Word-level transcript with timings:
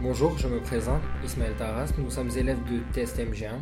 Bonjour, 0.00 0.36
je 0.36 0.48
me 0.48 0.60
présente, 0.60 1.00
Ismaël 1.24 1.54
Taras, 1.56 1.92
nous 1.96 2.10
sommes 2.10 2.28
élèves 2.36 2.58
de 2.64 2.80
TSTMG1. 2.92 3.60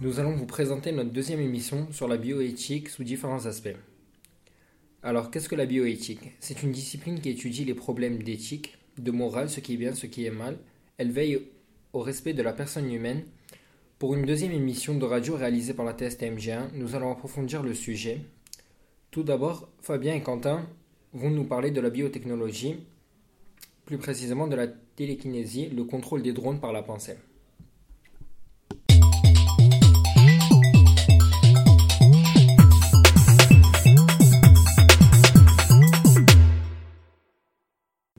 Nous 0.00 0.20
allons 0.20 0.36
vous 0.36 0.46
présenter 0.46 0.92
notre 0.92 1.10
deuxième 1.10 1.40
émission 1.40 1.88
sur 1.90 2.06
la 2.06 2.16
bioéthique 2.16 2.88
sous 2.88 3.02
différents 3.02 3.46
aspects. 3.46 3.74
Alors, 5.06 5.30
qu'est-ce 5.30 5.50
que 5.50 5.54
la 5.54 5.66
bioéthique 5.66 6.32
C'est 6.40 6.62
une 6.62 6.72
discipline 6.72 7.20
qui 7.20 7.28
étudie 7.28 7.66
les 7.66 7.74
problèmes 7.74 8.22
d'éthique, 8.22 8.78
de 8.96 9.10
morale, 9.10 9.50
ce 9.50 9.60
qui 9.60 9.74
est 9.74 9.76
bien, 9.76 9.94
ce 9.94 10.06
qui 10.06 10.24
est 10.24 10.30
mal. 10.30 10.56
Elle 10.96 11.10
veille 11.10 11.42
au 11.92 12.00
respect 12.00 12.32
de 12.32 12.42
la 12.42 12.54
personne 12.54 12.90
humaine. 12.90 13.22
Pour 13.98 14.14
une 14.14 14.24
deuxième 14.24 14.52
émission 14.52 14.94
de 14.94 15.04
radio 15.04 15.36
réalisée 15.36 15.74
par 15.74 15.84
la 15.84 15.92
TSTMG1, 15.92 16.70
nous 16.72 16.94
allons 16.94 17.12
approfondir 17.12 17.62
le 17.62 17.74
sujet. 17.74 18.22
Tout 19.10 19.24
d'abord, 19.24 19.68
Fabien 19.82 20.14
et 20.14 20.22
Quentin 20.22 20.66
vont 21.12 21.30
nous 21.30 21.44
parler 21.44 21.70
de 21.70 21.82
la 21.82 21.90
biotechnologie, 21.90 22.76
plus 23.84 23.98
précisément 23.98 24.46
de 24.46 24.56
la 24.56 24.68
télékinésie, 24.68 25.68
le 25.68 25.84
contrôle 25.84 26.22
des 26.22 26.32
drones 26.32 26.60
par 26.60 26.72
la 26.72 26.82
pensée. 26.82 27.16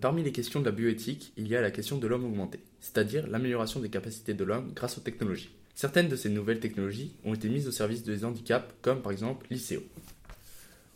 Parmi 0.06 0.22
les 0.22 0.32
questions 0.32 0.60
de 0.60 0.66
la 0.66 0.72
bioéthique, 0.72 1.34
il 1.36 1.48
y 1.48 1.56
a 1.56 1.62
la 1.62 1.72
question 1.72 1.98
de 1.98 2.06
l'homme 2.06 2.26
augmenté, 2.26 2.60
c'est-à-dire 2.80 3.26
l'amélioration 3.26 3.80
des 3.80 3.90
capacités 3.90 4.36
de 4.36 4.44
l'homme 4.44 4.72
grâce 4.76 5.00
aux 5.00 5.02
technologies. 5.02 5.50
Certaines 5.74 6.10
de 6.10 6.16
ces 6.16 6.30
nouvelles 6.30 6.60
technologies 6.60 7.16
ont 7.26 7.34
été 7.34 7.50
mises 7.50 7.68
au 7.68 7.72
service 7.72 8.04
des 8.04 8.24
handicaps, 8.24 8.72
comme 8.84 9.02
par 9.02 9.12
exemple 9.12 9.48
l'ICO. 9.50 9.82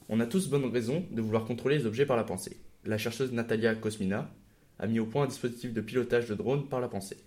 On 0.09 0.19
a 0.19 0.27
tous 0.27 0.47
bonne 0.47 0.65
raison 0.65 1.03
de 1.09 1.23
vouloir 1.23 1.45
contrôler 1.45 1.79
les 1.79 1.87
objets 1.87 2.05
par 2.05 2.17
la 2.17 2.23
pensée. 2.23 2.57
La 2.85 2.99
chercheuse 2.99 3.31
Natalia 3.31 3.73
Kosmina 3.73 4.29
a 4.77 4.85
mis 4.85 4.99
au 4.99 5.07
point 5.07 5.23
un 5.23 5.27
dispositif 5.27 5.73
de 5.73 5.81
pilotage 5.81 6.27
de 6.27 6.35
drones 6.35 6.69
par 6.69 6.79
la 6.79 6.87
pensée. 6.87 7.17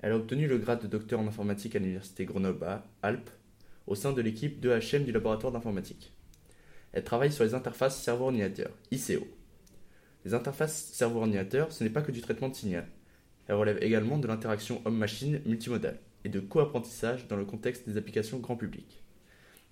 Elle 0.00 0.12
a 0.12 0.16
obtenu 0.16 0.46
le 0.46 0.58
grade 0.58 0.82
de 0.82 0.86
docteur 0.86 1.18
en 1.18 1.26
informatique 1.26 1.74
à 1.74 1.80
l'université 1.80 2.24
Grenoble-Alpes 2.24 3.30
au 3.88 3.96
sein 3.96 4.12
de 4.12 4.22
l'équipe 4.22 4.64
2HM 4.64 5.02
du 5.02 5.10
laboratoire 5.10 5.52
d'informatique. 5.52 6.12
Elle 6.92 7.02
travaille 7.02 7.32
sur 7.32 7.42
les 7.42 7.54
interfaces 7.54 8.00
cerveau-ordinateur, 8.00 8.70
ICO. 8.92 9.26
Les 10.24 10.32
interfaces 10.32 10.90
cerveau-ordinateur, 10.92 11.70
ce 11.72 11.84
n'est 11.84 11.90
pas 11.90 12.02
que 12.02 12.12
du 12.12 12.22
traitement 12.22 12.48
de 12.48 12.54
signal. 12.54 12.86
Elle 13.46 13.56
relève 13.56 13.82
également 13.82 14.18
de 14.18 14.26
l'interaction 14.26 14.80
homme-machine 14.84 15.40
multimodale 15.44 15.98
et 16.24 16.30
de 16.30 16.40
co-apprentissage 16.40 17.28
dans 17.28 17.36
le 17.36 17.44
contexte 17.44 17.86
des 17.86 17.98
applications 17.98 18.38
grand 18.38 18.56
public. 18.56 19.02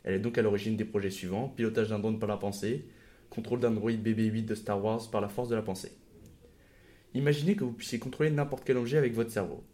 Elle 0.05 0.15
est 0.15 0.21
donc 0.21 0.37
à 0.37 0.43
l'origine 0.43 0.77
des 0.77 0.85
projets 0.85 1.11
suivants 1.11 1.49
pilotage 1.49 1.89
d'un 1.89 1.99
drone 1.99 2.19
par 2.19 2.29
la 2.29 2.37
pensée, 2.37 2.87
contrôle 3.31 3.61
d'un 3.61 3.71
droïde 3.71 4.07
BB-8 4.07 4.45
de 4.45 4.55
Star 4.55 4.85
Wars 4.85 5.11
par 5.11 5.23
la 5.23 5.29
force 5.29 5.49
de 5.49 5.55
la 5.55 5.63
pensée. 5.63 5.93
Imaginez 7.15 7.57
que 7.57 7.65
vous 7.65 7.73
puissiez 7.73 7.99
contrôler 7.99 8.31
n'importe 8.31 8.65
quel 8.65 8.77
objet 8.77 8.99
avec 8.99 9.15
votre 9.15 9.31
cerveau. 9.31 9.65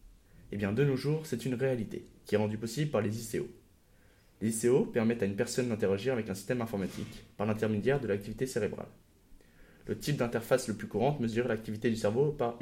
Eh 0.53 0.57
bien, 0.57 0.73
de 0.73 0.85
nos 0.85 0.97
jours, 0.97 1.27
c'est 1.27 1.45
une 1.45 1.55
réalité, 1.55 2.07
qui 2.25 2.35
est 2.35 2.39
rendue 2.39 2.59
possible 2.59 2.91
par 2.91 3.01
les 3.01 3.21
ICO. 3.21 3.49
Les 4.41 4.65
ICO 4.65 4.85
permettent 4.85 5.23
à 5.23 5.27
une 5.27 5.37
personne 5.37 5.69
d'interagir 5.69 6.13
avec 6.13 6.31
un 6.31 6.35
système 6.35 6.63
informatique 6.63 7.25
par 7.37 7.47
l'intermédiaire 7.47 8.01
de 8.01 8.07
l'activité 8.07 8.47
cérébrale. 8.47 8.87
Le 9.89 9.97
type 9.99 10.19
d'interface 10.19 10.69
le 10.69 10.75
plus 10.75 10.87
courant 10.87 11.17
mesure 11.19 11.49
l'activité 11.49 11.89
du 11.89 11.97
cerveau 11.97 12.31
par 12.31 12.59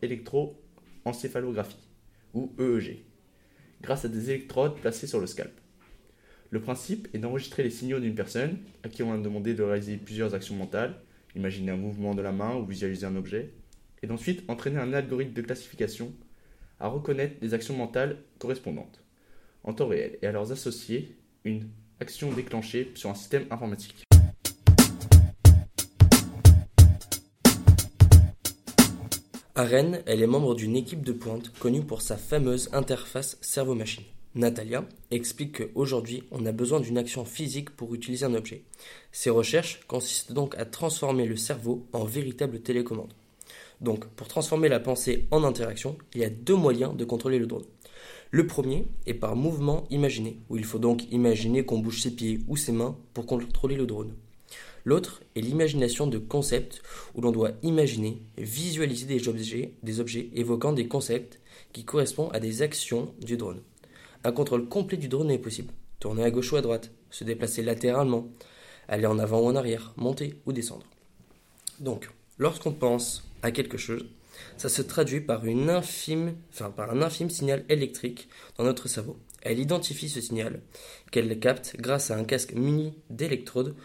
électroencéphalographie, 0.00 1.88
ou 2.34 2.54
EEG, 2.60 3.04
grâce 3.82 4.04
à 4.04 4.08
des 4.08 4.30
électrodes 4.30 4.76
placées 4.76 5.08
sur 5.08 5.18
le 5.18 5.26
scalp. 5.26 5.50
Le 6.50 6.60
principe 6.60 7.08
est 7.12 7.18
d'enregistrer 7.18 7.64
les 7.64 7.70
signaux 7.70 7.98
d'une 7.98 8.14
personne 8.14 8.58
à 8.84 8.88
qui 8.88 9.02
on 9.02 9.12
a 9.12 9.18
demandé 9.18 9.54
de 9.54 9.64
réaliser 9.64 9.96
plusieurs 9.96 10.34
actions 10.34 10.54
mentales, 10.54 11.00
imaginer 11.34 11.72
un 11.72 11.76
mouvement 11.76 12.14
de 12.14 12.22
la 12.22 12.30
main 12.30 12.54
ou 12.54 12.64
visualiser 12.64 13.06
un 13.06 13.16
objet, 13.16 13.52
et 14.02 14.06
d'ensuite 14.06 14.48
entraîner 14.48 14.78
un 14.78 14.92
algorithme 14.92 15.32
de 15.32 15.42
classification 15.42 16.14
à 16.78 16.86
reconnaître 16.86 17.34
les 17.42 17.54
actions 17.54 17.76
mentales 17.76 18.18
correspondantes 18.38 19.02
en 19.64 19.72
temps 19.74 19.88
réel 19.88 20.16
et 20.22 20.28
à 20.28 20.32
leur 20.32 20.52
associer 20.52 21.16
une 21.44 21.68
action 22.00 22.32
déclenchée 22.32 22.92
sur 22.94 23.10
un 23.10 23.14
système 23.14 23.46
informatique. 23.50 24.07
À 29.58 29.64
Rennes, 29.64 30.04
elle 30.06 30.22
est 30.22 30.28
membre 30.28 30.54
d'une 30.54 30.76
équipe 30.76 31.02
de 31.02 31.10
pointe 31.10 31.48
connue 31.58 31.82
pour 31.82 32.00
sa 32.00 32.16
fameuse 32.16 32.68
interface 32.72 33.38
cerveau-machine. 33.40 34.04
Natalia 34.36 34.84
explique 35.10 35.74
qu'aujourd'hui, 35.74 36.22
on 36.30 36.46
a 36.46 36.52
besoin 36.52 36.78
d'une 36.78 36.96
action 36.96 37.24
physique 37.24 37.70
pour 37.70 37.92
utiliser 37.92 38.24
un 38.24 38.34
objet. 38.34 38.62
Ses 39.10 39.30
recherches 39.30 39.80
consistent 39.88 40.32
donc 40.32 40.56
à 40.58 40.64
transformer 40.64 41.26
le 41.26 41.34
cerveau 41.34 41.88
en 41.92 42.04
véritable 42.04 42.60
télécommande. 42.60 43.12
Donc, 43.80 44.06
pour 44.06 44.28
transformer 44.28 44.68
la 44.68 44.78
pensée 44.78 45.26
en 45.32 45.42
interaction, 45.42 45.98
il 46.14 46.20
y 46.20 46.24
a 46.24 46.30
deux 46.30 46.54
moyens 46.54 46.96
de 46.96 47.04
contrôler 47.04 47.40
le 47.40 47.48
drone. 47.48 47.66
Le 48.30 48.46
premier 48.46 48.86
est 49.06 49.14
par 49.14 49.34
mouvement 49.34 49.88
imaginé, 49.90 50.38
où 50.50 50.56
il 50.56 50.64
faut 50.64 50.78
donc 50.78 51.10
imaginer 51.10 51.64
qu'on 51.64 51.80
bouge 51.80 52.00
ses 52.00 52.14
pieds 52.14 52.38
ou 52.46 52.56
ses 52.56 52.70
mains 52.70 52.96
pour 53.12 53.26
contrôler 53.26 53.74
le 53.74 53.86
drone. 53.86 54.14
L'autre 54.88 55.20
est 55.36 55.42
l'imagination 55.42 56.06
de 56.06 56.16
concepts, 56.16 56.80
où 57.14 57.20
l'on 57.20 57.30
doit 57.30 57.50
imaginer, 57.62 58.22
visualiser 58.38 59.04
des 59.04 60.00
objets, 60.00 60.30
évoquant 60.34 60.72
des 60.72 60.88
concepts 60.88 61.42
qui 61.74 61.84
correspondent 61.84 62.34
à 62.34 62.40
des 62.40 62.62
actions 62.62 63.12
du 63.20 63.36
drone. 63.36 63.60
Un 64.24 64.32
contrôle 64.32 64.66
complet 64.66 64.96
du 64.96 65.08
drone 65.08 65.30
est 65.30 65.36
possible. 65.36 65.74
Tourner 66.00 66.24
à 66.24 66.30
gauche 66.30 66.50
ou 66.54 66.56
à 66.56 66.62
droite, 66.62 66.90
se 67.10 67.24
déplacer 67.24 67.62
latéralement, 67.62 68.28
aller 68.88 69.04
en 69.04 69.18
avant 69.18 69.40
ou 69.40 69.48
en 69.48 69.56
arrière, 69.56 69.92
monter 69.98 70.40
ou 70.46 70.54
descendre. 70.54 70.86
Donc, 71.80 72.08
lorsqu'on 72.38 72.72
pense 72.72 73.28
à 73.42 73.50
quelque 73.50 73.76
chose, 73.76 74.06
ça 74.56 74.70
se 74.70 74.80
traduit 74.80 75.20
par, 75.20 75.42
par 75.42 76.90
un 76.90 77.02
infime 77.02 77.28
signal 77.28 77.62
électrique 77.68 78.30
dans 78.56 78.64
notre 78.64 78.88
cerveau. 78.88 79.18
Elle 79.42 79.58
identifie 79.58 80.08
ce 80.08 80.22
signal, 80.22 80.62
qu'elle 81.10 81.38
capte 81.38 81.76
grâce 81.78 82.10
à 82.10 82.16
un 82.16 82.24
casque 82.24 82.54
muni 82.54 82.94
d'électrodes 83.10 83.76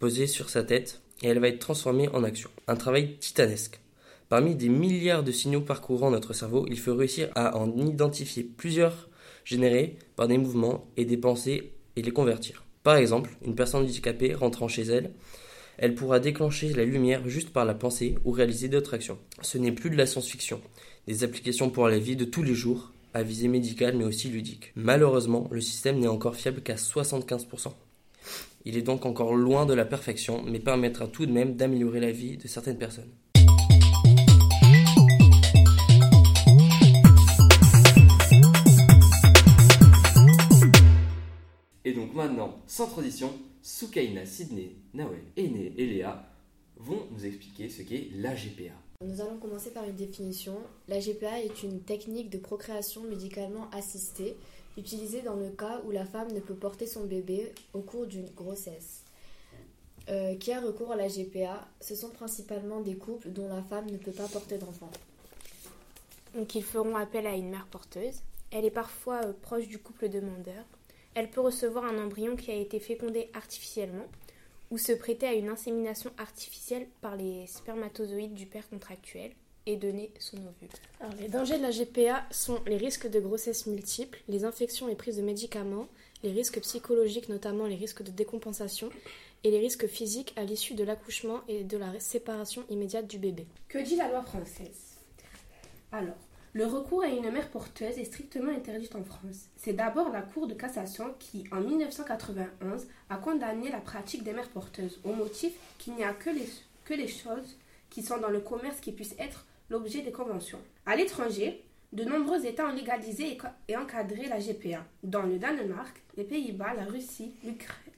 posé 0.00 0.26
sur 0.26 0.50
sa 0.50 0.64
tête, 0.64 1.00
et 1.22 1.28
elle 1.28 1.38
va 1.38 1.46
être 1.46 1.60
transformée 1.60 2.08
en 2.08 2.24
action. 2.24 2.50
Un 2.66 2.74
travail 2.74 3.16
titanesque. 3.18 3.78
Parmi 4.28 4.56
des 4.56 4.68
milliards 4.68 5.22
de 5.22 5.30
signaux 5.30 5.60
parcourant 5.60 6.10
notre 6.10 6.32
cerveau, 6.32 6.66
il 6.68 6.78
faut 6.78 6.96
réussir 6.96 7.30
à 7.36 7.56
en 7.56 7.76
identifier 7.76 8.42
plusieurs 8.42 9.08
générés 9.44 9.96
par 10.16 10.26
des 10.26 10.38
mouvements 10.38 10.88
et 10.96 11.04
des 11.04 11.16
pensées 11.16 11.72
et 11.94 12.02
les 12.02 12.10
convertir. 12.10 12.64
Par 12.82 12.96
exemple, 12.96 13.30
une 13.44 13.54
personne 13.54 13.82
handicapée 13.82 14.34
rentrant 14.34 14.66
chez 14.66 14.82
elle 14.82 15.12
elle 15.82 15.94
pourra 15.94 16.20
déclencher 16.20 16.74
la 16.74 16.84
lumière 16.84 17.26
juste 17.26 17.54
par 17.54 17.64
la 17.64 17.72
pensée 17.72 18.18
ou 18.26 18.32
réaliser 18.32 18.68
d'autres 18.68 18.92
actions. 18.92 19.18
Ce 19.40 19.56
n'est 19.56 19.72
plus 19.72 19.88
de 19.88 19.96
la 19.96 20.04
science-fiction, 20.04 20.60
des 21.06 21.24
applications 21.24 21.70
pour 21.70 21.88
la 21.88 21.98
vie 21.98 22.16
de 22.16 22.26
tous 22.26 22.42
les 22.42 22.54
jours, 22.54 22.92
à 23.14 23.22
visée 23.22 23.48
médicale 23.48 23.96
mais 23.96 24.04
aussi 24.04 24.28
ludique. 24.28 24.72
Malheureusement, 24.76 25.48
le 25.50 25.62
système 25.62 25.98
n'est 25.98 26.06
encore 26.06 26.36
fiable 26.36 26.60
qu'à 26.60 26.74
75%. 26.74 27.72
Il 28.66 28.76
est 28.76 28.82
donc 28.82 29.06
encore 29.06 29.34
loin 29.34 29.64
de 29.64 29.72
la 29.72 29.86
perfection, 29.86 30.42
mais 30.42 30.58
permettra 30.58 31.06
tout 31.06 31.24
de 31.24 31.32
même 31.32 31.56
d'améliorer 31.56 31.98
la 31.98 32.12
vie 32.12 32.36
de 32.36 32.46
certaines 32.46 32.76
personnes. 32.76 33.10
Et 41.86 41.94
donc 41.94 42.12
maintenant, 42.14 42.58
sans 42.66 42.86
transition, 42.86 43.32
Soukaina, 43.62 44.26
Sydney, 44.26 44.72
Nawel, 44.92 45.22
Ene 45.38 45.72
et 45.78 45.86
Léa 45.86 46.26
vont 46.76 47.06
nous 47.12 47.24
expliquer 47.24 47.70
ce 47.70 47.80
qu'est 47.80 48.08
la 48.16 48.34
GPA. 48.34 48.74
Nous 49.02 49.22
allons 49.22 49.38
commencer 49.38 49.70
par 49.70 49.84
une 49.84 49.96
définition. 49.96 50.58
La 50.86 51.00
GPA 51.00 51.40
est 51.40 51.62
une 51.62 51.80
technique 51.80 52.28
de 52.28 52.36
procréation 52.36 53.04
médicalement 53.04 53.70
assistée 53.70 54.36
utilisée 54.80 55.22
dans 55.22 55.36
le 55.36 55.50
cas 55.50 55.80
où 55.84 55.90
la 55.90 56.06
femme 56.06 56.32
ne 56.32 56.40
peut 56.40 56.54
porter 56.54 56.86
son 56.86 57.04
bébé 57.04 57.52
au 57.74 57.80
cours 57.80 58.06
d'une 58.06 58.30
grossesse. 58.30 59.04
Euh, 60.08 60.34
qui 60.36 60.52
a 60.52 60.60
recours 60.60 60.90
à 60.90 60.96
la 60.96 61.08
GPA 61.08 61.68
Ce 61.80 61.94
sont 61.94 62.08
principalement 62.08 62.80
des 62.80 62.96
couples 62.96 63.30
dont 63.30 63.48
la 63.48 63.62
femme 63.62 63.88
ne 63.90 63.98
peut 63.98 64.12
pas 64.12 64.26
porter 64.26 64.58
d'enfant. 64.58 64.90
Donc 66.34 66.54
ils 66.54 66.64
feront 66.64 66.96
appel 66.96 67.26
à 67.26 67.34
une 67.34 67.50
mère 67.50 67.66
porteuse. 67.66 68.22
Elle 68.50 68.64
est 68.64 68.70
parfois 68.70 69.20
euh, 69.24 69.32
proche 69.42 69.68
du 69.68 69.78
couple 69.78 70.08
demandeur. 70.08 70.64
Elle 71.14 71.30
peut 71.30 71.40
recevoir 71.40 71.84
un 71.84 72.02
embryon 72.02 72.34
qui 72.34 72.50
a 72.50 72.54
été 72.54 72.80
fécondé 72.80 73.28
artificiellement 73.34 74.06
ou 74.70 74.78
se 74.78 74.92
prêter 74.92 75.26
à 75.26 75.34
une 75.34 75.48
insémination 75.48 76.10
artificielle 76.18 76.88
par 77.00 77.16
les 77.16 77.46
spermatozoïdes 77.46 78.34
du 78.34 78.46
père 78.46 78.68
contractuel 78.68 79.32
et 79.66 79.76
donner 79.76 80.10
son 80.18 80.36
ovule. 80.38 80.68
Alors, 81.00 81.14
les 81.20 81.28
dangers 81.28 81.58
de 81.58 81.62
la 81.62 81.70
GPA 81.70 82.24
sont 82.30 82.60
les 82.66 82.76
risques 82.76 83.08
de 83.08 83.20
grossesse 83.20 83.66
multiples, 83.66 84.20
les 84.28 84.44
infections 84.44 84.88
et 84.88 84.94
prises 84.94 85.16
de 85.16 85.22
médicaments, 85.22 85.86
les 86.22 86.32
risques 86.32 86.60
psychologiques, 86.60 87.28
notamment 87.28 87.66
les 87.66 87.76
risques 87.76 88.02
de 88.02 88.10
décompensation, 88.10 88.90
et 89.44 89.50
les 89.50 89.58
risques 89.58 89.86
physiques 89.86 90.34
à 90.36 90.44
l'issue 90.44 90.74
de 90.74 90.84
l'accouchement 90.84 91.40
et 91.48 91.64
de 91.64 91.78
la 91.78 91.98
séparation 91.98 92.64
immédiate 92.68 93.06
du 93.06 93.18
bébé. 93.18 93.46
Que 93.68 93.78
dit 93.78 93.96
la 93.96 94.08
loi 94.08 94.22
française? 94.22 94.96
Alors, 95.92 96.16
le 96.52 96.66
recours 96.66 97.02
à 97.02 97.06
une 97.06 97.30
mère 97.30 97.48
porteuse 97.48 97.96
est 97.98 98.04
strictement 98.04 98.50
interdit 98.50 98.90
en 98.94 99.04
France. 99.04 99.48
C'est 99.56 99.72
d'abord 99.72 100.10
la 100.10 100.22
Cour 100.22 100.46
de 100.46 100.54
cassation 100.54 101.14
qui, 101.18 101.44
en 101.52 101.60
1991, 101.60 102.86
a 103.08 103.16
condamné 103.16 103.70
la 103.70 103.80
pratique 103.80 104.24
des 104.24 104.32
mères 104.32 104.48
porteuses 104.48 104.98
au 105.04 105.12
motif 105.12 105.52
qu'il 105.78 105.94
n'y 105.94 106.04
a 106.04 106.12
que 106.12 106.30
les, 106.30 106.48
que 106.84 106.94
les 106.94 107.08
choses 107.08 107.56
qui 107.88 108.02
sont 108.02 108.18
dans 108.18 108.30
le 108.30 108.40
commerce 108.40 108.80
qui 108.80 108.92
puissent 108.92 109.14
être 109.18 109.46
l'objet 109.70 110.02
des 110.02 110.12
conventions. 110.12 110.60
À 110.84 110.96
l'étranger, 110.96 111.64
de 111.92 112.04
nombreux 112.04 112.44
États 112.44 112.68
ont 112.68 112.74
légalisé 112.74 113.38
et 113.68 113.76
encadré 113.76 114.28
la 114.28 114.38
GPA, 114.38 114.84
dont 115.02 115.22
le 115.22 115.38
Danemark, 115.38 116.02
les 116.16 116.24
Pays-Bas, 116.24 116.74
la 116.74 116.84
Russie, 116.84 117.34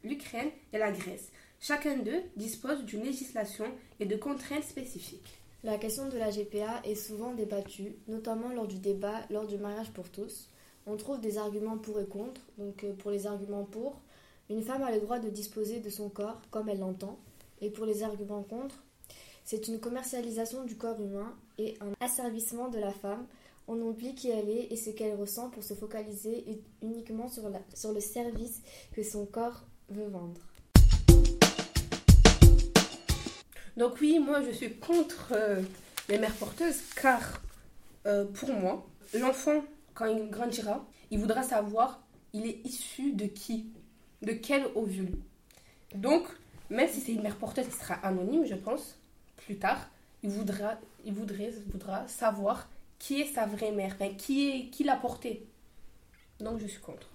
l'Ukraine 0.05 0.51
et 0.73 0.79
la 0.79 0.93
Grèce. 0.93 1.31
Chacun 1.61 1.99
d'eux 1.99 2.23
dispose 2.37 2.85
d'une 2.85 3.03
législation 3.03 3.67
et 4.01 4.07
de 4.07 4.17
contraintes 4.17 4.65
spécifiques. 4.65 5.39
La 5.65 5.79
question 5.79 6.09
de 6.09 6.19
la 6.19 6.31
GPA 6.31 6.81
est 6.85 6.97
souvent 6.97 7.35
débattue, 7.35 7.95
notamment 8.09 8.49
lors 8.49 8.67
du 8.67 8.79
débat 8.79 9.21
lors 9.31 9.47
du 9.47 9.59
mariage 9.59 9.93
pour 9.93 10.09
tous. 10.09 10.49
On 10.87 10.97
trouve 10.97 11.21
des 11.21 11.39
arguments 11.39 11.79
pour 11.79 12.01
et 12.01 12.07
contre. 12.07 12.41
Donc 12.59 12.83
euh, 12.83 12.93
pour 12.95 13.13
les 13.13 13.29
arguments 13.29 13.65
pour, 13.65 14.01
une 14.51 14.63
femme 14.63 14.83
a 14.83 14.91
le 14.91 15.01
droit 15.01 15.21
de 15.21 15.29
disposer 15.29 15.79
de 15.79 15.89
son 15.89 16.09
corps 16.09 16.41
comme 16.51 16.69
elle 16.69 16.81
l'entend. 16.81 17.19
Et 17.61 17.71
pour 17.71 17.87
les 17.87 18.03
arguments 18.03 18.43
contre, 18.43 18.83
c'est 19.45 19.69
une 19.69 19.81
commercialisation 19.81 20.65
du 20.65 20.77
corps 20.77 21.01
humain 21.01 21.35
et 21.59 21.77
un 21.81 21.93
asservissement 22.05 22.69
de 22.69 22.79
la 22.79 22.93
femme 22.93 23.27
on 23.69 23.81
oublie 23.81 24.15
qui 24.15 24.29
elle 24.29 24.49
est 24.49 24.73
et 24.73 24.77
ce 24.77 24.91
qu'elle 24.91 25.15
ressent 25.15 25.51
pour 25.51 25.63
se 25.63 25.75
focaliser 25.75 26.45
uniquement 26.83 27.29
sur, 27.29 27.49
le 27.49 28.01
service 28.01 28.61
que 28.93 29.03
son 29.03 29.25
corps 29.27 29.63
veut 29.89 30.09
vendre. 30.09 30.41
Donc 33.77 33.95
oui, 34.01 34.19
moi 34.19 34.43
je 34.43 34.51
suis 34.51 34.75
contre 34.75 35.33
euh, 35.33 35.63
les 36.09 36.19
mères 36.19 36.35
porteuses 36.35 36.81
car 37.01 37.41
euh, 38.07 38.25
pour 38.25 38.51
moi, 38.51 38.85
l'enfant, 39.15 39.65
quand 39.95 40.07
il 40.07 40.29
grandira, 40.29 40.85
il 41.11 41.19
voudra 41.19 41.43
savoir 41.43 42.03
il 42.33 42.47
est 42.47 42.61
issu 42.65 43.13
de 43.13 43.27
qui, 43.27 43.67
de 44.23 44.33
quel 44.33 44.65
ovule? 44.75 45.19
Donc, 45.95 46.27
même 46.71 46.89
si 46.89 47.01
c'est 47.01 47.13
une 47.13 47.23
mère 47.23 47.37
porteuse 47.37 47.67
qui 47.67 47.77
sera 47.77 47.95
anonyme, 47.95 48.47
je 48.47 48.55
pense, 48.55 48.99
plus 49.45 49.59
tard, 49.59 49.89
il 50.23 50.31
voudra, 50.31 50.79
il 51.05 51.13
voudrait, 51.13 51.53
voudra 51.71 52.07
savoir 52.09 52.69
qui 52.99 53.21
est 53.21 53.33
sa 53.33 53.47
vraie 53.47 53.73
mère, 53.73 53.97
qui 54.17 54.51
est 54.51 54.71
qui 54.71 54.85
l'a 54.85 54.97
portée. 54.97 55.47
Donc 56.41 56.61
je 56.61 56.67
suis 56.67 56.81
contre. 56.81 57.09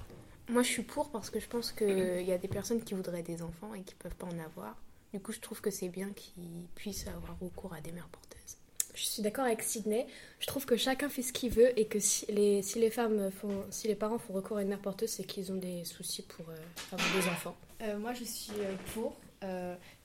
Moi 0.50 0.63
je 0.63 0.68
suis 0.68 0.83
pour 0.83 1.09
parce 1.09 1.29
que 1.29 1.39
je 1.39 1.47
pense 1.47 1.71
qu'il 1.71 2.24
y 2.24 2.31
a 2.31 2.38
des 2.38 2.47
personnes 2.47 2.81
qui 2.83 2.94
voudraient 2.94 3.24
des 3.24 3.41
enfants 3.41 3.74
et 3.74 3.81
qui 3.81 3.95
peuvent 3.95 4.15
pas 4.15 4.27
en 4.27 4.39
avoir. 4.39 4.75
Du 5.13 5.19
coup 5.19 5.31
je 5.31 5.39
trouve 5.39 5.62
que 5.62 5.71
c'est 5.71 5.89
bien 5.89 6.09
qu'ils 6.12 6.68
puissent 6.75 7.07
avoir 7.07 7.38
recours 7.39 7.74
à 7.74 7.81
des 7.81 7.91
mères 7.91 8.07
porteuses. 8.09 8.57
Je 8.94 9.03
suis 9.03 9.21
d'accord 9.21 9.45
avec 9.45 9.62
Sydney. 9.62 10.07
Je 10.39 10.47
trouve 10.47 10.65
que 10.65 10.75
chacun 10.75 11.07
fait 11.07 11.21
ce 11.21 11.31
qu'il 11.31 11.51
veut 11.51 11.77
et 11.80 11.85
que 11.85 12.00
si 12.00 12.25
les, 12.31 12.63
si 12.63 12.80
les 12.80 12.89
femmes 12.89 13.30
font, 13.30 13.63
si 13.69 13.88
les 13.88 13.95
parents 13.95 14.18
font 14.18 14.33
recours 14.33 14.57
à 14.57 14.63
une 14.63 14.69
mère 14.69 14.81
porteuse, 14.81 15.12
c'est 15.12 15.23
qu'ils 15.23 15.51
ont 15.51 15.57
des 15.57 15.85
soucis 15.85 16.23
pour 16.23 16.50
euh, 16.50 16.56
avoir 16.91 17.13
des 17.13 17.27
enfants. 17.30 17.56
Euh, 17.83 18.00
moi 18.00 18.13
je 18.13 18.23
suis 18.23 18.53
euh, 18.59 18.75
pour 18.94 19.15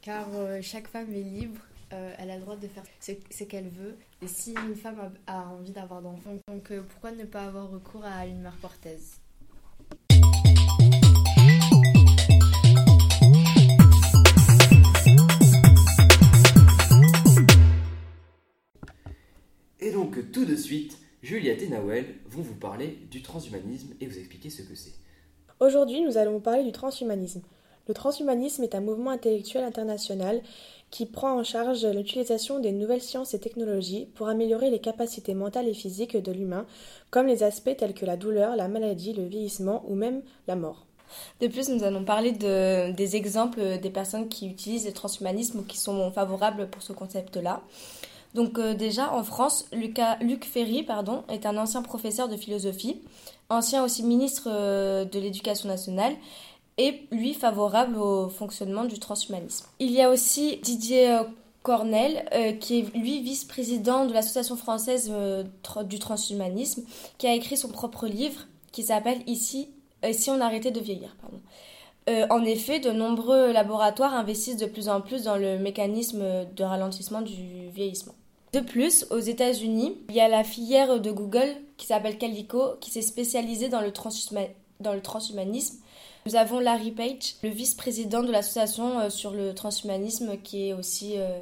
car 0.02 0.28
chaque 0.60 0.88
femme 0.88 1.10
est 1.14 1.22
libre 1.22 1.58
euh, 1.92 2.14
elle 2.18 2.30
a 2.30 2.36
le 2.36 2.40
droit 2.40 2.56
de 2.56 2.66
faire 2.66 2.84
ce, 3.00 3.44
qu'elle 3.44 3.68
veut. 3.68 3.96
Et 4.22 4.26
si 4.26 4.54
une 4.54 4.74
femme 4.74 5.12
a, 5.26 5.48
envie 5.48 5.72
d'avoir 5.72 6.00
d'enfants, 6.00 6.38
donc 6.48 6.70
euh, 6.70 6.82
pourquoi 6.88 7.12
ne 7.12 7.24
pas 7.24 7.44
avoir 7.44 7.70
recours 7.70 8.04
à 8.04 8.26
une 8.26 8.40
mère 8.40 8.56
porteuse? 8.60 9.16
Et 19.80 19.90
donc 19.90 20.32
tout 20.32 20.46
de 20.46 20.56
suite, 20.56 20.98
Juliette 21.22 21.62
et 21.62 21.68
Nawel 21.68 22.06
vont 22.26 22.42
vous 22.42 22.54
parler 22.54 22.98
du 23.10 23.20
transhumanisme 23.20 23.94
et 24.00 24.06
vous 24.06 24.18
expliquer 24.18 24.48
ce 24.48 24.62
que 24.62 24.74
c'est. 24.74 24.94
Aujourd'hui, 25.60 26.00
nous 26.00 26.16
allons 26.16 26.32
vous 26.32 26.40
parler 26.40 26.64
du 26.64 26.72
transhumanisme. 26.72 27.42
Le 27.88 27.94
transhumanisme 27.94 28.62
est 28.62 28.74
un 28.74 28.80
mouvement 28.80 29.10
intellectuel 29.10 29.64
international 29.64 30.40
qui 30.90 31.06
prend 31.06 31.38
en 31.38 31.42
charge 31.42 31.84
l'utilisation 31.86 32.60
des 32.60 32.70
nouvelles 32.70 33.02
sciences 33.02 33.34
et 33.34 33.40
technologies 33.40 34.06
pour 34.14 34.28
améliorer 34.28 34.70
les 34.70 34.78
capacités 34.78 35.34
mentales 35.34 35.66
et 35.66 35.74
physiques 35.74 36.16
de 36.16 36.32
l'humain, 36.32 36.66
comme 37.10 37.26
les 37.26 37.42
aspects 37.42 37.76
tels 37.76 37.94
que 37.94 38.04
la 38.04 38.16
douleur, 38.16 38.56
la 38.56 38.68
maladie, 38.68 39.14
le 39.14 39.24
vieillissement 39.24 39.84
ou 39.88 39.94
même 39.94 40.22
la 40.46 40.54
mort. 40.54 40.86
De 41.40 41.46
plus, 41.46 41.68
nous 41.68 41.82
allons 41.82 42.04
parler 42.04 42.32
de, 42.32 42.92
des 42.92 43.16
exemples 43.16 43.78
des 43.78 43.90
personnes 43.90 44.28
qui 44.28 44.48
utilisent 44.48 44.86
le 44.86 44.92
transhumanisme 44.92 45.60
ou 45.60 45.62
qui 45.62 45.78
sont 45.78 46.10
favorables 46.12 46.68
pour 46.68 46.82
ce 46.82 46.92
concept-là. 46.92 47.62
Donc 48.34 48.58
euh, 48.58 48.74
déjà, 48.74 49.12
en 49.12 49.24
France, 49.24 49.66
Luc 49.72 50.44
Ferry 50.44 50.82
pardon, 50.82 51.24
est 51.28 51.44
un 51.46 51.56
ancien 51.58 51.82
professeur 51.82 52.28
de 52.28 52.36
philosophie, 52.36 53.00
ancien 53.50 53.84
aussi 53.84 54.02
ministre 54.02 54.48
euh, 54.50 55.04
de 55.04 55.18
l'Éducation 55.18 55.68
nationale 55.68 56.14
et 56.78 57.06
lui 57.10 57.34
favorable 57.34 57.96
au 57.96 58.28
fonctionnement 58.28 58.84
du 58.84 58.98
transhumanisme. 58.98 59.66
Il 59.78 59.90
y 59.90 60.00
a 60.00 60.10
aussi 60.10 60.58
Didier 60.62 61.10
euh, 61.10 61.22
Cornel, 61.62 62.24
euh, 62.32 62.52
qui 62.52 62.80
est 62.80 62.96
lui 62.96 63.20
vice-président 63.20 64.06
de 64.06 64.12
l'Association 64.12 64.56
française 64.56 65.10
euh, 65.12 65.44
du 65.84 65.98
transhumanisme, 65.98 66.84
qui 67.18 67.26
a 67.26 67.34
écrit 67.34 67.56
son 67.56 67.68
propre 67.68 68.06
livre 68.06 68.46
qui 68.72 68.82
s'appelle 68.82 69.18
Ici, 69.26 69.68
Si 70.12 70.30
on 70.30 70.40
arrêtait 70.40 70.70
de 70.70 70.80
vieillir. 70.80 71.14
en 72.08 72.44
effet, 72.44 72.80
de 72.80 72.90
nombreux 72.90 73.52
laboratoires 73.52 74.14
investissent 74.14 74.56
de 74.56 74.66
plus 74.66 74.88
en 74.88 75.02
plus 75.02 75.24
dans 75.24 75.36
le 75.36 75.58
mécanisme 75.58 76.24
de 76.56 76.64
ralentissement 76.64 77.20
du 77.20 77.68
vieillissement. 77.74 78.14
De 78.54 78.60
plus, 78.60 79.06
aux 79.10 79.18
États-Unis, 79.18 79.96
il 80.08 80.14
y 80.14 80.20
a 80.20 80.28
la 80.28 80.42
filière 80.42 81.00
de 81.00 81.10
Google 81.10 81.54
qui 81.76 81.86
s'appelle 81.86 82.16
Calico, 82.16 82.76
qui 82.80 82.90
s'est 82.90 83.02
spécialisée 83.02 83.68
dans 83.68 83.80
le, 83.80 83.92
dans 84.82 84.94
le 84.94 85.00
transhumanisme 85.02 85.76
nous 86.24 86.36
avons 86.36 86.60
Larry 86.60 86.92
Page, 86.92 87.34
le 87.42 87.48
vice-président 87.48 88.22
de 88.22 88.30
l'association 88.30 89.00
euh, 89.00 89.10
sur 89.10 89.32
le 89.32 89.54
transhumanisme 89.54 90.36
qui 90.36 90.68
est 90.68 90.72
aussi 90.72 91.14
euh, 91.16 91.40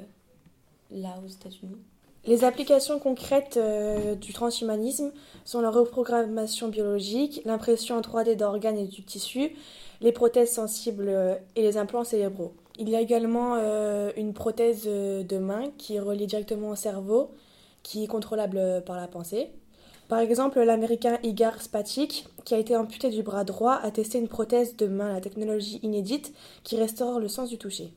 là 0.91 1.21
aux 1.23 1.29
États-Unis. 1.29 1.77
Les 2.25 2.45
applications 2.45 2.99
concrètes 2.99 3.59
euh, 3.59 4.15
du 4.15 4.33
transhumanisme 4.33 5.13
sont 5.45 5.61
la 5.61 5.71
reprogrammation 5.71 6.69
biologique, 6.69 7.43
l'impression 7.45 7.97
en 7.97 8.01
3D 8.01 8.37
d'organes 8.37 8.79
et 8.79 8.87
du 8.87 9.03
tissu, 9.03 9.53
les 10.01 10.13
prothèses 10.13 10.53
sensibles 10.53 11.11
et 11.57 11.63
les 11.63 11.77
implants 11.77 12.05
cérébraux. 12.05 12.55
Il 12.79 12.89
y 12.89 12.97
a 12.97 13.01
également 13.01 13.57
une 14.17 14.33
prothèse 14.33 14.85
de 14.85 15.39
main 15.39 15.65
qui 15.77 15.97
est 15.97 16.01
reliée 16.01 16.27
directement 16.27 16.71
au 16.71 16.77
cerveau, 16.77 17.33
qui 17.83 18.05
est 18.05 18.07
contrôlable 18.07 18.83
par 18.87 18.97
la 18.97 19.07
pensée. 19.07 19.51
Par 20.11 20.19
exemple, 20.19 20.61
l'américain 20.61 21.19
Igar 21.23 21.63
Spatik, 21.63 22.27
qui 22.45 22.55
a 22.55 22.59
été 22.59 22.75
amputé 22.75 23.11
du 23.11 23.23
bras 23.23 23.45
droit, 23.45 23.79
a 23.81 23.93
testé 23.93 24.19
une 24.19 24.27
prothèse 24.27 24.77
de 24.77 24.89
main, 24.89 25.13
la 25.13 25.21
technologie 25.21 25.79
inédite, 25.85 26.35
qui 26.65 26.77
restaure 26.77 27.21
le 27.21 27.29
sens 27.29 27.49
du 27.49 27.59
toucher. 27.59 27.93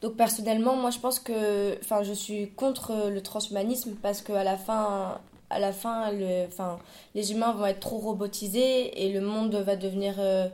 Donc 0.00 0.14
personnellement, 0.16 0.76
moi 0.76 0.90
je 0.90 1.00
pense 1.00 1.18
que, 1.18 1.76
enfin, 1.80 2.04
je 2.04 2.12
suis 2.12 2.52
contre 2.52 3.10
le 3.10 3.20
transhumanisme 3.20 3.96
parce 4.00 4.22
qu'à 4.22 4.44
la 4.44 4.56
fin, 4.56 5.18
à 5.50 5.58
la 5.58 5.72
fin, 5.72 6.12
le, 6.12 6.46
enfin, 6.46 6.78
les 7.16 7.32
humains 7.32 7.52
vont 7.52 7.66
être 7.66 7.80
trop 7.80 7.98
robotisés 7.98 9.04
et 9.04 9.12
le 9.12 9.20
monde 9.20 9.56
va 9.56 9.74
devenir, 9.74 10.14
euh, 10.20 10.46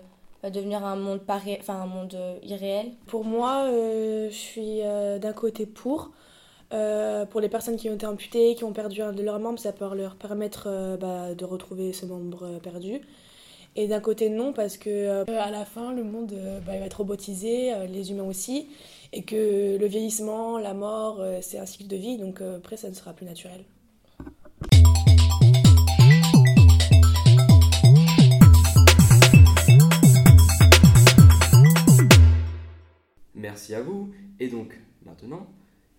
va 0.43 0.49
devenir 0.49 0.83
un 0.83 0.97
monde 0.97 1.21
enfin 1.29 1.75
un 1.75 1.87
monde 1.87 2.15
euh, 2.15 2.39
irréel. 2.43 2.93
Pour 3.07 3.23
moi, 3.27 3.65
euh, 3.67 4.31
je 4.31 4.35
suis 4.35 4.81
d'un 5.21 5.35
côté 5.35 5.67
pour. 5.67 6.13
Euh, 6.73 7.27
pour 7.27 7.41
les 7.41 7.49
personnes 7.49 7.77
qui 7.77 7.89
ont 7.89 7.95
été 7.95 8.07
amputées, 8.07 8.55
qui 8.55 8.65
ont 8.65 8.73
perdu 8.73 9.03
un 9.03 9.13
de 9.13 9.23
leurs 9.23 9.39
membres, 9.39 9.59
ça 9.59 9.73
peut 9.73 9.87
leur 9.95 10.17
permettre 10.17 10.67
euh, 10.69 10.97
bah, 10.97 11.35
de 11.35 11.45
retrouver 11.45 11.93
ce 11.93 12.07
membre 12.07 12.45
euh, 12.45 12.59
perdu. 12.59 13.01
Et 13.77 13.89
d'un 13.89 14.01
côté 14.01 14.31
non, 14.31 14.53
parce 14.53 14.79
que 14.79 15.25
à 15.31 15.51
la 15.51 15.67
fin, 15.67 15.93
le 15.93 16.03
monde 16.03 16.33
bah, 16.65 16.79
va 16.79 16.87
être 16.87 16.95
robotisé, 16.95 17.75
les 17.89 18.11
humains 18.11 18.25
aussi, 18.25 18.71
et 19.13 19.23
que 19.23 19.77
le 19.77 19.87
vieillissement, 19.87 20.57
la 20.57 20.73
mort, 20.73 21.23
c'est 21.43 21.59
un 21.59 21.67
cycle 21.67 21.87
de 21.87 21.97
vie, 21.97 22.17
donc 22.17 22.41
après, 22.41 22.79
ça 22.79 22.89
ne 22.89 22.95
sera 22.95 23.13
plus 23.13 23.27
naturel. 23.27 23.67
Merci 33.35 33.75
à 33.75 33.83
vous. 33.83 34.11
Et 34.41 34.49
donc, 34.49 34.81
maintenant, 35.05 35.47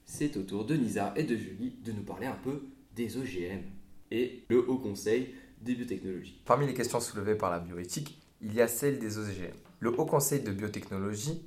c'est 0.08 0.38
au 0.38 0.42
tour 0.42 0.66
de 0.66 0.76
Nisa 0.76 1.14
et 1.16 1.24
de 1.24 1.36
Julie 1.36 1.76
de 1.84 1.92
nous 1.92 2.02
parler 2.02 2.26
un 2.26 2.40
peu 2.44 2.64
des 2.96 3.18
OGM 3.18 3.62
et 4.10 4.44
le 4.50 4.68
Haut 4.68 4.80
Conseil 4.80 5.36
des 5.62 5.76
biotechnologies. 5.76 6.42
Parmi 6.46 6.66
les 6.66 6.74
questions 6.74 7.00
soulevées 7.00 7.36
par 7.36 7.52
la 7.52 7.60
bioéthique, 7.60 8.20
il 8.42 8.54
y 8.54 8.62
a 8.62 8.68
celle 8.68 9.00
des 9.00 9.18
OGM. 9.18 9.54
Le 9.80 10.00
Haut 10.00 10.06
Conseil 10.06 10.42
de 10.42 10.52
biotechnologie, 10.52 11.42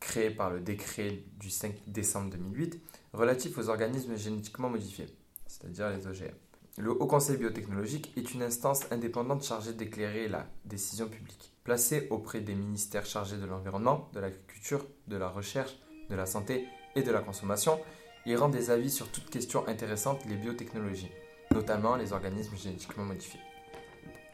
créé 0.00 0.30
par 0.30 0.50
le 0.50 0.60
décret 0.60 1.24
du 1.38 1.50
5 1.50 1.74
décembre 1.88 2.30
2008, 2.30 2.80
relatif 3.12 3.58
aux 3.58 3.68
organismes 3.68 4.16
génétiquement 4.16 4.70
modifiés, 4.70 5.08
c'est-à-dire 5.46 5.90
les 5.90 6.06
OGM. 6.06 6.34
Le 6.78 6.92
Haut 6.92 7.06
Conseil 7.06 7.38
biotechnologique 7.38 8.12
est 8.16 8.34
une 8.34 8.42
instance 8.42 8.82
indépendante 8.90 9.42
chargée 9.42 9.72
d'éclairer 9.72 10.28
la 10.28 10.46
décision 10.64 11.08
publique. 11.08 11.52
Placé 11.64 12.06
auprès 12.10 12.40
des 12.40 12.54
ministères 12.54 13.06
chargés 13.06 13.38
de 13.38 13.46
l'environnement, 13.46 14.10
de 14.12 14.20
l'agriculture, 14.20 14.86
de 15.08 15.16
la 15.16 15.28
recherche, 15.28 15.76
de 16.08 16.14
la 16.14 16.26
santé 16.26 16.66
et 16.96 17.02
de 17.02 17.12
la 17.12 17.20
consommation, 17.20 17.78
il 18.24 18.36
rend 18.36 18.48
des 18.48 18.70
avis 18.70 18.90
sur 18.90 19.08
toutes 19.08 19.30
questions 19.30 19.68
intéressantes 19.68 20.24
les 20.24 20.34
biotechnologies, 20.34 21.12
notamment 21.54 21.94
les 21.94 22.12
organismes 22.12 22.56
génétiquement 22.56 23.04
modifiés. 23.04 23.40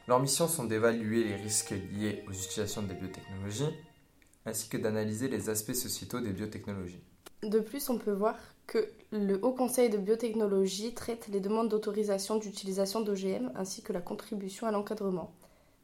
Leurs 0.09 0.21
missions 0.21 0.49
sont 0.49 0.65
d'évaluer 0.65 1.25
les 1.25 1.37
risques 1.37 1.75
liés 1.93 2.25
aux 2.27 2.33
utilisations 2.33 2.83
des 2.83 2.95
biotechnologies, 2.95 3.77
ainsi 4.47 4.69
que 4.69 4.79
d'analyser 4.79 5.29
les 5.29 5.51
aspects 5.51 5.75
sociétaux 5.75 6.21
des 6.21 6.33
biotechnologies. 6.33 7.03
De 7.43 7.61
plus, 7.61 7.91
on 7.91 7.99
peut 7.99 8.13
voir 8.13 8.37
que 8.67 8.89
le 9.11 9.39
Haut 9.45 9.53
Conseil 9.53 9.91
de 9.91 9.99
biotechnologie 9.99 10.95
traite 10.95 11.29
les 11.29 11.41
demandes 11.41 11.69
d'autorisation 11.69 12.37
d'utilisation 12.39 13.01
d'OGM 13.01 13.53
ainsi 13.57 13.83
que 13.83 13.93
la 13.93 14.01
contribution 14.01 14.67
à 14.67 14.71
l'encadrement. 14.71 15.35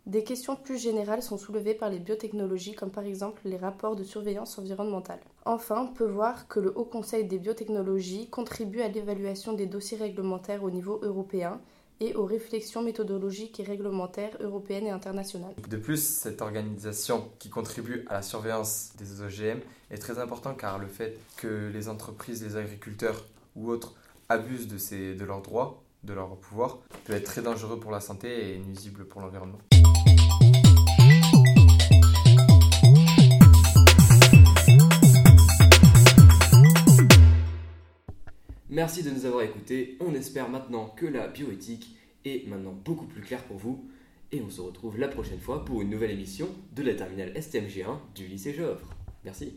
Des 0.07 0.25
questions 0.25 0.57
plus 0.57 0.79
générales 0.79 1.23
sont 1.23 1.37
soulevées 1.37 1.75
par 1.75 1.91
les 1.91 1.99
biotechnologies, 1.99 2.75
comme 2.75 2.91
par 2.91 3.05
exemple 3.05 3.43
les 3.45 3.59
rapports 3.59 3.95
de 3.95 4.05
surveillance 4.05 4.59
environnementale. 4.59 5.21
Enfin, 5.51 5.81
on 5.81 5.95
peut 5.95 6.05
voir 6.05 6.47
que 6.47 6.61
le 6.61 6.79
Haut 6.79 6.85
Conseil 6.85 7.25
des 7.25 7.39
biotechnologies 7.39 8.29
contribue 8.29 8.83
à 8.83 8.89
l'évaluation 8.89 9.55
des 9.55 9.65
dossiers 9.65 9.97
réglementaires 9.97 10.63
au 10.63 10.71
niveau 10.71 11.01
européen 11.03 11.59
et 12.01 12.15
aux 12.15 12.27
réflexions 12.27 12.83
méthodologiques 12.83 13.59
et 13.59 13.63
réglementaires 13.63 14.37
européennes 14.41 14.89
et 14.89 14.91
internationales. 14.91 15.55
De 15.71 15.79
plus, 15.79 16.05
cette 16.05 16.43
organisation 16.43 17.31
qui 17.39 17.49
contribue 17.49 18.05
à 18.11 18.13
la 18.13 18.23
surveillance 18.23 18.91
des 18.99 19.23
OGM 19.23 19.61
est 19.91 19.97
très 19.97 20.19
importante 20.19 20.59
car 20.59 20.79
le 20.79 20.87
fait 20.87 21.19
que 21.39 21.71
les 21.73 21.89
entreprises, 21.89 22.45
les 22.45 22.57
agriculteurs 22.57 23.25
ou 23.57 23.71
autres 23.71 23.95
abusent 24.29 24.69
de, 24.69 25.15
de 25.15 25.25
leurs 25.25 25.41
droits, 25.41 25.83
de 26.05 26.13
leurs 26.13 26.37
pouvoirs, 26.37 26.79
peut 27.07 27.15
être 27.15 27.25
très 27.25 27.41
dangereux 27.41 27.81
pour 27.81 27.91
la 27.91 28.01
santé 28.01 28.55
et 28.55 28.59
nuisible 28.59 29.07
pour 29.07 29.23
l'environnement. 29.23 29.59
De 39.05 39.11
nous 39.11 39.27
avoir 39.27 39.43
écoutés. 39.43 39.97
On 40.01 40.13
espère 40.13 40.49
maintenant 40.49 40.89
que 40.89 41.07
la 41.07 41.29
bioéthique 41.29 41.97
est 42.25 42.49
maintenant 42.49 42.73
beaucoup 42.73 43.07
plus 43.07 43.23
claire 43.23 43.45
pour 43.45 43.57
vous. 43.57 43.89
Et 44.33 44.43
on 44.43 44.51
se 44.51 44.61
retrouve 44.61 44.99
la 44.99 45.07
prochaine 45.07 45.39
fois 45.39 45.65
pour 45.65 45.83
une 45.83 45.91
nouvelle 45.91 46.11
émission 46.11 46.49
de 46.75 46.83
la 46.83 46.95
terminale 46.95 47.33
STMG1 47.35 47.99
du 48.17 48.27
lycée 48.27 48.53
Geoffre. 48.53 48.97
Merci. 49.25 49.55